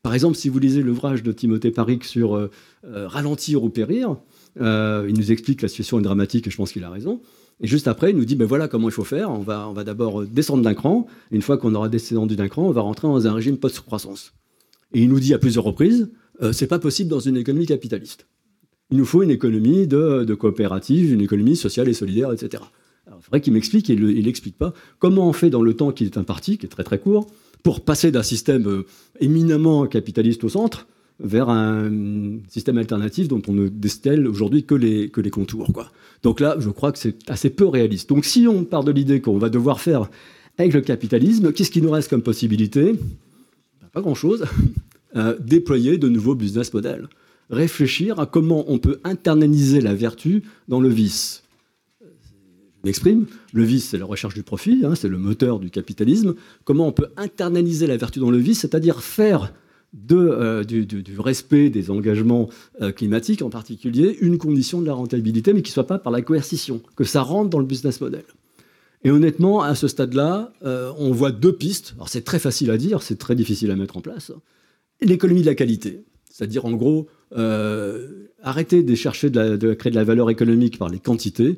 Par 0.03 0.13
exemple, 0.13 0.35
si 0.35 0.49
vous 0.49 0.59
lisez 0.59 0.81
l'ouvrage 0.81 1.23
de 1.23 1.31
Timothée 1.31 1.71
Paric 1.71 2.03
sur 2.03 2.35
euh, 2.35 2.49
euh, 2.85 3.07
Ralentir 3.07 3.63
ou 3.63 3.69
périr, 3.69 4.17
euh, 4.59 5.05
il 5.07 5.15
nous 5.15 5.31
explique 5.31 5.59
que 5.59 5.65
la 5.65 5.69
situation 5.69 5.99
est 5.99 6.03
dramatique 6.03 6.47
et 6.47 6.49
je 6.49 6.57
pense 6.57 6.71
qu'il 6.71 6.83
a 6.83 6.89
raison. 6.89 7.21
Et 7.59 7.67
juste 7.67 7.87
après, 7.87 8.09
il 8.09 8.17
nous 8.17 8.25
dit, 8.25 8.35
ben 8.35 8.47
voilà 8.47 8.67
comment 8.67 8.89
il 8.89 8.93
faut 8.93 9.03
faire. 9.03 9.29
On 9.29 9.39
va, 9.39 9.67
on 9.69 9.73
va 9.73 9.83
d'abord 9.83 10.23
descendre 10.23 10.63
d'un 10.63 10.73
cran. 10.73 11.05
une 11.29 11.43
fois 11.43 11.57
qu'on 11.57 11.75
aura 11.75 11.89
descendu 11.89 12.35
d'un 12.35 12.47
cran, 12.47 12.63
on 12.63 12.71
va 12.71 12.81
rentrer 12.81 13.07
dans 13.07 13.27
un 13.27 13.33
régime 13.33 13.57
post-croissance. 13.57 14.33
Et 14.93 15.03
il 15.03 15.09
nous 15.09 15.19
dit 15.19 15.33
à 15.33 15.37
plusieurs 15.37 15.63
reprises, 15.63 16.09
euh, 16.41 16.51
c'est 16.51 16.67
pas 16.67 16.79
possible 16.79 17.09
dans 17.09 17.19
une 17.19 17.37
économie 17.37 17.67
capitaliste. 17.67 18.27
Il 18.89 18.97
nous 18.97 19.05
faut 19.05 19.23
une 19.23 19.31
économie 19.31 19.87
de, 19.87 20.33
coopérative, 20.33 21.13
une 21.13 21.21
économie 21.21 21.55
sociale 21.55 21.87
et 21.87 21.93
solidaire, 21.93 22.31
etc. 22.33 22.63
Alors, 23.07 23.19
il 23.21 23.23
faudrait 23.23 23.41
qu'il 23.41 23.53
m'explique, 23.53 23.89
et 23.89 23.93
il 23.93 24.25
n'explique 24.25 24.57
pas, 24.57 24.73
comment 24.99 25.29
on 25.29 25.33
fait 25.33 25.49
dans 25.49 25.61
le 25.61 25.73
temps 25.75 25.91
qui 25.91 26.03
est 26.03 26.17
imparti, 26.17 26.57
qui 26.57 26.65
est 26.65 26.69
très 26.69 26.83
très 26.83 26.99
court, 26.99 27.27
pour 27.63 27.81
passer 27.81 28.11
d'un 28.11 28.23
système 28.23 28.67
euh, 28.67 28.85
éminemment 29.19 29.85
capitaliste 29.87 30.43
au 30.43 30.49
centre 30.49 30.87
vers 31.23 31.49
un 31.49 31.91
système 32.49 32.77
alternatif 32.77 33.27
dont 33.27 33.41
on 33.47 33.53
ne 33.53 33.67
destelle 33.67 34.27
aujourd'hui 34.27 34.63
que 34.63 34.75
les, 34.75 35.09
contours. 35.29 35.71
Donc 36.23 36.39
là, 36.39 36.55
je 36.59 36.69
crois 36.69 36.91
que 36.91 36.97
c'est 36.97 37.29
assez 37.29 37.49
peu 37.49 37.67
réaliste. 37.67 38.09
Donc 38.09 38.25
si 38.25 38.47
on 38.47 38.63
part 38.63 38.83
de 38.83 38.91
l'idée 38.91 39.21
qu'on 39.21 39.37
va 39.37 39.49
devoir 39.49 39.79
faire 39.79 40.09
avec 40.57 40.73
le 40.73 40.81
capitalisme, 40.81 41.53
qu'est-ce 41.53 41.71
qui 41.71 41.81
nous 41.81 41.91
reste 41.91 42.09
comme 42.09 42.23
possibilité? 42.23 42.93
Ben, 42.93 43.87
Pas 43.93 44.01
grand-chose. 44.01 44.45
Euh, 45.17 45.35
déployer 45.41 45.97
de 45.97 46.07
nouveaux 46.07 46.35
business 46.35 46.73
models. 46.73 47.09
Réfléchir 47.49 48.17
à 48.21 48.25
comment 48.25 48.63
on 48.71 48.79
peut 48.79 49.01
internaliser 49.03 49.81
la 49.81 49.93
vertu 49.93 50.43
dans 50.69 50.79
le 50.79 50.87
vice. 50.87 51.43
M'exprime. 52.83 53.27
Le 53.53 53.63
vice, 53.63 53.89
c'est 53.89 53.97
la 53.97 54.05
recherche 54.05 54.33
du 54.33 54.43
profit, 54.43 54.81
hein, 54.83 54.95
c'est 54.95 55.07
le 55.07 55.19
moteur 55.19 55.59
du 55.59 55.69
capitalisme. 55.69 56.33
Comment 56.63 56.87
on 56.87 56.91
peut 56.91 57.09
internaliser 57.15 57.85
la 57.85 57.97
vertu 57.97 58.19
dans 58.19 58.31
le 58.31 58.39
vice, 58.39 58.61
c'est-à-dire 58.61 59.03
faire 59.03 59.53
de, 59.93 60.15
euh, 60.15 60.63
du, 60.63 61.19
respect 61.19 61.69
des 61.69 61.91
engagements 61.91 62.49
euh, 62.81 62.91
climatiques 62.91 63.41
en 63.41 63.49
particulier, 63.49 64.17
une 64.21 64.37
condition 64.37 64.81
de 64.81 64.87
la 64.87 64.93
rentabilité, 64.93 65.53
mais 65.53 65.61
qui 65.61 65.71
ne 65.71 65.73
soit 65.73 65.87
pas 65.87 65.99
par 65.99 66.11
la 66.11 66.21
coercition, 66.21 66.81
que 66.95 67.03
ça 67.03 67.21
rentre 67.21 67.49
dans 67.49 67.59
le 67.59 67.65
business 67.65 68.01
model. 68.01 68.23
Et 69.03 69.11
honnêtement, 69.11 69.61
à 69.61 69.75
ce 69.75 69.87
stade-là, 69.87 70.53
euh, 70.63 70.91
on 70.97 71.11
voit 71.11 71.31
deux 71.31 71.53
pistes. 71.53 71.93
Alors 71.95 72.09
c'est 72.09 72.23
très 72.23 72.39
facile 72.39 72.71
à 72.71 72.77
dire, 72.77 73.01
c'est 73.01 73.17
très 73.17 73.35
difficile 73.35 73.71
à 73.71 73.75
mettre 73.75 73.97
en 73.97 74.01
place. 74.01 74.31
L'économie 75.01 75.41
de 75.41 75.47
la 75.47 75.55
qualité, 75.55 76.03
c'est-à-dire 76.29 76.65
en 76.65 76.71
gros, 76.71 77.07
arrêter 78.43 78.83
de 78.83 78.95
chercher 78.95 79.29
de 79.29 79.73
créer 79.73 79.91
de 79.91 79.95
la 79.95 80.03
valeur 80.03 80.29
économique 80.29 80.77
par 80.77 80.89
les 80.89 80.99
quantités, 80.99 81.57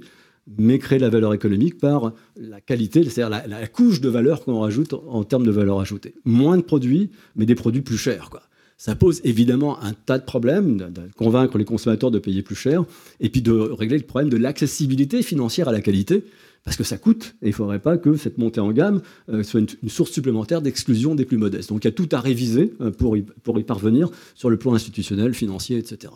mais 0.58 0.80
créer 0.80 1.00
la 1.00 1.10
valeur 1.10 1.34
économique 1.34 1.78
par 1.80 2.14
la 2.36 2.60
qualité, 2.62 3.04
c'est-à-dire 3.04 3.44
la, 3.48 3.68
couche 3.68 4.02
de 4.02 4.10
valeur 4.10 4.44
qu'on 4.44 4.60
rajoute 4.60 4.94
en 4.94 5.24
termes 5.24 5.46
de 5.46 5.52
valeur 5.52 5.80
ajoutée. 5.80 6.16
Moins 6.26 6.58
de 6.58 6.64
produits, 6.64 7.10
mais 7.36 7.46
des 7.46 7.56
produits 7.56 7.82
plus 7.82 7.98
chers. 7.98 8.30
Ça 8.78 8.96
pose 8.96 9.22
évidemment 9.24 9.82
un 9.82 9.94
tas 9.94 10.18
de 10.18 10.26
problèmes, 10.26 10.78
de, 10.78 11.02
convaincre 11.16 11.58
les 11.58 11.66
consommateurs 11.66 12.12
de 12.12 12.20
payer 12.20 12.42
plus 12.42 12.56
cher, 12.56 12.84
et 13.22 13.30
puis 13.30 13.42
de 13.42 13.52
régler 13.54 13.98
le 13.98 14.04
problème 14.04 14.30
de 14.30 14.38
l'accessibilité 14.38 15.22
financière 15.22 15.70
à 15.70 15.72
la 15.72 15.82
qualité, 15.82 16.26
parce 16.66 16.78
que 16.78 16.84
ça 16.84 16.98
coûte, 16.98 17.36
et 17.42 17.48
il 17.48 17.50
ne 17.50 17.56
faudrait 17.56 17.80
pas 17.80 17.98
que 17.98 18.16
cette 18.16 18.38
montée 18.38 18.62
en 18.62 18.72
gamme 18.72 19.02
euh, 19.30 19.44
soit 19.44 19.60
une, 19.60 19.90
source 19.90 20.12
supplémentaire 20.12 20.62
d'exclusion 20.62 21.14
des 21.14 21.26
plus 21.26 21.38
modestes. 21.38 21.70
Donc 21.70 21.84
il 21.84 21.88
y 21.88 21.90
a 21.90 21.94
tout 21.94 22.10
à 22.12 22.20
réviser 22.20 22.74
euh, 22.82 22.92
pour, 22.92 23.18
pour 23.44 23.60
y 23.60 23.64
parvenir 23.64 24.10
sur 24.34 24.50
le 24.50 24.58
plan 24.58 24.74
institutionnel, 24.74 25.34
financier, 25.34 25.78
etc. 25.78 26.14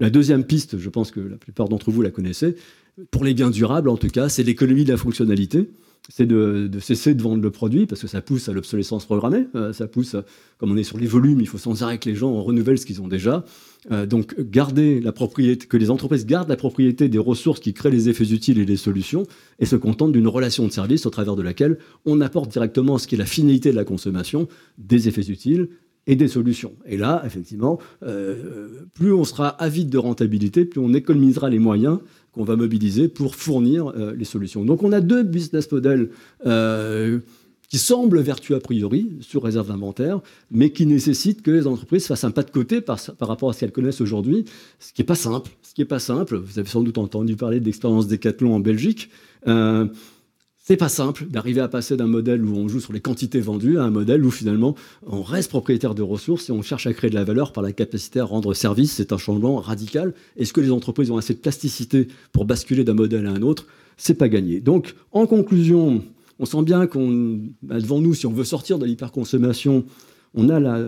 La 0.00 0.10
deuxième 0.10 0.44
piste, 0.44 0.78
je 0.78 0.88
pense 0.88 1.10
que 1.10 1.20
la 1.20 1.36
plupart 1.36 1.68
d'entre 1.68 1.90
vous 1.90 2.02
la 2.02 2.10
connaissez, 2.10 2.56
pour 3.10 3.24
les 3.24 3.34
biens 3.34 3.50
durables 3.50 3.88
en 3.88 3.96
tout 3.96 4.08
cas, 4.08 4.28
c'est 4.28 4.42
l'économie 4.42 4.84
de 4.84 4.92
la 4.92 4.96
fonctionnalité. 4.96 5.70
C'est 6.08 6.26
de, 6.26 6.68
cesser 6.80 7.14
de 7.14 7.22
vendre 7.22 7.42
le 7.42 7.50
produit 7.52 7.86
parce 7.86 8.00
que 8.00 8.08
ça 8.08 8.20
pousse 8.20 8.48
à 8.48 8.52
l'obsolescence 8.52 9.04
programmée. 9.04 9.46
Euh, 9.54 9.72
ça 9.72 9.86
pousse, 9.86 10.16
comme 10.58 10.72
on 10.72 10.76
est 10.76 10.82
sur 10.82 10.98
les 10.98 11.06
volumes, 11.06 11.40
il 11.40 11.46
faut 11.46 11.58
sans 11.58 11.84
arrêt 11.84 11.98
que 11.98 12.08
les 12.08 12.16
gens 12.16 12.42
renouvellent 12.42 12.78
ce 12.78 12.86
qu'ils 12.86 13.00
ont 13.00 13.06
déjà. 13.06 13.44
Euh, 13.92 14.04
donc 14.04 14.34
garder 14.40 15.00
la 15.00 15.12
propriété, 15.12 15.66
que 15.66 15.76
les 15.76 15.90
entreprises 15.90 16.26
gardent 16.26 16.48
la 16.48 16.56
propriété 16.56 17.08
des 17.08 17.18
ressources 17.18 17.60
qui 17.60 17.72
créent 17.72 17.92
les 17.92 18.08
effets 18.08 18.32
utiles 18.32 18.58
et 18.58 18.64
les 18.64 18.76
solutions 18.76 19.22
et 19.60 19.64
se 19.64 19.76
contentent 19.76 20.12
d'une 20.12 20.26
relation 20.26 20.66
de 20.66 20.72
service 20.72 21.06
au 21.06 21.10
travers 21.10 21.36
de 21.36 21.42
laquelle 21.42 21.78
on 22.04 22.20
apporte 22.20 22.50
directement 22.50 22.98
ce 22.98 23.06
qui 23.06 23.14
est 23.14 23.18
la 23.18 23.24
finalité 23.24 23.70
de 23.70 23.76
la 23.76 23.84
consommation, 23.84 24.48
des 24.78 25.06
effets 25.06 25.30
utiles 25.30 25.68
et 26.06 26.16
des 26.16 26.28
solutions. 26.28 26.72
Et 26.86 26.96
là, 26.96 27.22
effectivement, 27.24 27.78
euh, 28.02 28.86
plus 28.94 29.12
on 29.12 29.24
sera 29.24 29.48
avide 29.48 29.88
de 29.88 29.98
rentabilité, 29.98 30.64
plus 30.64 30.80
on 30.80 30.92
économisera 30.94 31.48
les 31.48 31.60
moyens 31.60 32.00
qu'on 32.32 32.44
va 32.44 32.56
mobiliser 32.56 33.08
pour 33.08 33.34
fournir 33.36 33.88
euh, 33.88 34.14
les 34.16 34.24
solutions. 34.24 34.64
Donc 34.64 34.82
on 34.82 34.92
a 34.92 35.00
deux 35.00 35.22
business 35.22 35.70
models 35.70 36.10
euh, 36.46 37.20
qui 37.68 37.78
semblent 37.78 38.20
vertueux 38.20 38.54
a 38.54 38.60
priori 38.60 39.12
sur 39.20 39.42
réserve 39.42 39.68
d'inventaire, 39.68 40.20
mais 40.50 40.70
qui 40.70 40.84
nécessitent 40.84 41.42
que 41.42 41.50
les 41.50 41.66
entreprises 41.66 42.06
fassent 42.06 42.24
un 42.24 42.30
pas 42.30 42.42
de 42.42 42.50
côté 42.50 42.80
par, 42.80 42.98
rapport 43.20 43.48
à 43.48 43.52
ce 43.54 43.60
qu'elles 43.60 43.72
connaissent 43.72 44.02
aujourd'hui, 44.02 44.44
ce 44.78 44.92
qui 44.92 45.00
n'est 45.00 45.06
pas 45.06 45.14
simple. 45.14 45.50
Ce 45.62 45.72
qui 45.72 45.80
n'est 45.80 45.86
pas 45.86 45.98
simple, 45.98 46.36
vous 46.36 46.58
avez 46.58 46.68
sans 46.68 46.82
doute 46.82 46.98
entendu 46.98 47.34
parler 47.36 47.60
de 47.60 47.64
l'expérience 47.64 48.08
Decathlon 48.08 48.54
en 48.54 48.60
Belgique. 48.60 49.08
Euh, 49.48 49.86
c'est 50.64 50.76
pas 50.76 50.88
simple 50.88 51.26
d'arriver 51.26 51.60
à 51.60 51.66
passer 51.66 51.96
d'un 51.96 52.06
modèle 52.06 52.44
où 52.44 52.56
on 52.56 52.68
joue 52.68 52.78
sur 52.78 52.92
les 52.92 53.00
quantités 53.00 53.40
vendues 53.40 53.78
à 53.78 53.82
un 53.82 53.90
modèle 53.90 54.24
où 54.24 54.30
finalement 54.30 54.76
on 55.04 55.20
reste 55.20 55.50
propriétaire 55.50 55.96
de 55.96 56.02
ressources 56.02 56.50
et 56.50 56.52
on 56.52 56.62
cherche 56.62 56.86
à 56.86 56.92
créer 56.92 57.10
de 57.10 57.16
la 57.16 57.24
valeur 57.24 57.52
par 57.52 57.64
la 57.64 57.72
capacité 57.72 58.20
à 58.20 58.24
rendre 58.24 58.54
service. 58.54 58.92
C'est 58.92 59.12
un 59.12 59.18
changement 59.18 59.56
radical. 59.56 60.14
Est-ce 60.36 60.52
que 60.52 60.60
les 60.60 60.70
entreprises 60.70 61.10
ont 61.10 61.16
assez 61.16 61.34
de 61.34 61.40
plasticité 61.40 62.06
pour 62.30 62.44
basculer 62.44 62.84
d'un 62.84 62.94
modèle 62.94 63.26
à 63.26 63.32
un 63.32 63.42
autre? 63.42 63.66
C'est 63.96 64.14
pas 64.14 64.28
gagné. 64.28 64.60
Donc, 64.60 64.94
en 65.10 65.26
conclusion, 65.26 66.04
on 66.38 66.46
sent 66.46 66.62
bien 66.62 66.86
qu'on 66.86 67.40
bah, 67.62 67.80
devant 67.80 68.00
nous, 68.00 68.14
si 68.14 68.26
on 68.26 68.32
veut 68.32 68.44
sortir 68.44 68.78
de 68.78 68.86
l'hyperconsommation, 68.86 69.84
on 70.34 70.48
a 70.48 70.60
la, 70.60 70.78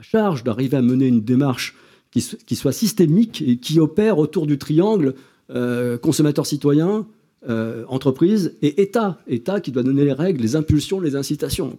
charge 0.00 0.42
d'arriver 0.42 0.78
à 0.78 0.82
mener 0.82 1.06
une 1.06 1.20
démarche 1.20 1.74
qui, 2.10 2.22
soit 2.56 2.72
systémique 2.72 3.44
et 3.46 3.58
qui 3.58 3.78
opère 3.78 4.18
autour 4.18 4.46
du 4.46 4.56
triangle 4.56 5.14
euh, 5.50 5.98
consommateur-citoyen, 5.98 7.06
euh, 7.48 7.84
entreprise 7.88 8.54
et 8.60 8.82
État. 8.82 9.18
État 9.28 9.60
qui 9.60 9.70
doit 9.70 9.84
donner 9.84 10.04
les 10.04 10.12
règles, 10.12 10.42
les 10.42 10.56
impulsions, 10.56 10.98
les 10.98 11.14
incitations. 11.14 11.76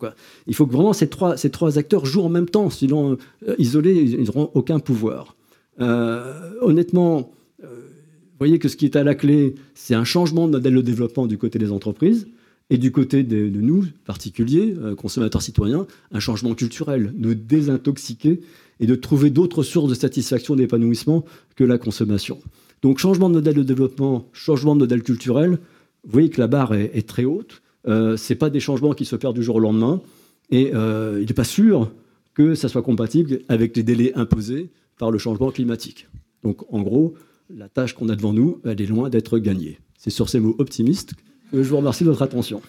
Il 0.48 0.56
faut 0.56 0.66
que 0.66 0.72
vraiment 0.72 0.94
ces 0.94 1.10
trois, 1.10 1.36
ces 1.36 1.50
trois 1.50 1.78
acteurs 1.78 2.06
jouent 2.06 2.22
en 2.22 2.30
même 2.30 2.48
temps, 2.48 2.70
sinon 2.70 3.18
euh, 3.48 3.56
isolés, 3.58 3.96
ils 3.96 4.24
n'auront 4.24 4.50
aucun 4.54 4.80
pouvoir. 4.80 5.36
Euh, 5.82 6.52
honnêtement, 6.62 7.32
vous 7.62 8.46
voyez 8.46 8.60
que 8.60 8.70
ce 8.70 8.78
qui 8.78 8.86
est 8.86 8.96
à 8.96 9.04
la 9.04 9.16
clé, 9.16 9.56
c'est 9.74 9.96
un 9.96 10.04
changement 10.04 10.48
de 10.48 10.54
modèle 10.54 10.76
de 10.76 10.82
développement 10.82 11.26
du 11.26 11.38
côté 11.38 11.60
des 11.60 11.72
entreprises 11.72 12.28
et 12.70 12.78
du 12.78 12.92
côté 12.92 13.24
de, 13.24 13.50
de 13.50 13.62
nous, 13.62 13.86
particuliers, 14.06 14.76
consommateurs 14.96 15.42
citoyens, 15.42 15.88
un 16.12 16.20
changement 16.20 16.54
culturel, 16.54 17.14
de 17.16 17.34
désintoxiquer 17.34 18.42
et 18.80 18.86
de 18.86 18.96
trouver 18.96 19.32
d'autres 19.32 19.64
sources 19.64 19.90
de 19.90 19.96
satisfaction 19.96 20.56
d'épanouissement 20.56 21.26
que 21.56 21.64
la 21.64 21.78
consommation. 21.78 22.40
Donc 22.82 23.00
changement 23.00 23.30
de 23.30 23.36
modèle 23.36 23.56
de 23.56 23.64
développement, 23.64 24.28
changement 24.34 24.76
de 24.76 24.82
modèle 24.82 25.04
culturel, 25.04 25.60
vous 26.04 26.12
voyez 26.12 26.30
que 26.30 26.40
la 26.40 26.48
barre 26.48 26.74
est, 26.74 27.08
très 27.08 27.26
haute. 27.26 27.62
Euh, 27.88 28.18
Ce 28.18 28.34
pas 28.34 28.50
des 28.50 28.60
changements 28.60 28.94
qui 28.94 29.06
se 29.06 29.16
perdent 29.16 29.36
du 29.36 29.44
jour 29.44 29.58
au 29.58 29.60
lendemain. 29.60 30.02
Et 30.50 30.72
euh, 30.74 31.20
il 31.20 31.28
n'est 31.28 31.34
pas 31.34 31.44
sûr 31.44 31.92
que 32.34 32.56
ça 32.56 32.70
soit 32.70 32.82
compatible 32.82 33.40
avec 33.50 33.76
les 33.76 33.84
délais 33.84 34.14
imposés 34.16 34.70
par 34.98 35.12
le 35.12 35.18
changement 35.18 35.52
climatique. 35.52 36.08
Donc 36.44 36.72
en 36.72 36.82
gros, 36.82 37.16
la 37.54 37.68
tâche 37.68 37.94
qu'on 37.94 38.10
a 38.10 38.16
devant 38.16 38.34
nous, 38.34 38.62
elle 38.64 38.82
est 38.82 38.86
loin 38.86 39.10
d'être 39.10 39.38
gagnée. 39.40 39.80
C'est 39.98 40.10
sur 40.10 40.30
ces 40.30 40.40
mots 40.40 40.56
optimistes 40.60 41.14
que 41.52 41.64
je 41.64 41.70
vous 41.70 41.78
remercie 41.78 42.04
de 42.04 42.10
votre 42.10 42.22
attention. 42.22 42.62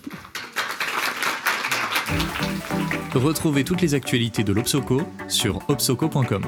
Retrouvez 3.15 3.65
toutes 3.65 3.81
les 3.81 3.95
actualités 3.95 4.45
de 4.45 4.53
l'Obsoco 4.53 5.03
sur 5.29 5.61
obsoco.com. 5.69 6.43